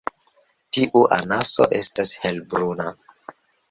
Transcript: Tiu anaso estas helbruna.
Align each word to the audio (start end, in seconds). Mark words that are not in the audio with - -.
Tiu 0.77 1.03
anaso 1.19 1.69
estas 1.83 2.19
helbruna. 2.25 2.93